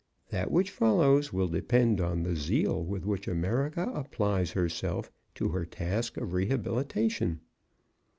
That 0.29 0.49
which 0.49 0.71
follows 0.71 1.31
will 1.31 1.47
depend 1.47 2.01
on 2.01 2.23
the 2.23 2.35
zeal 2.35 2.83
with 2.83 3.05
which 3.05 3.27
America 3.27 3.83
applies 3.93 4.49
herself 4.53 5.11
to 5.35 5.49
her 5.49 5.63
task 5.63 6.17
of 6.17 6.33
rehabilitation." 6.33 7.41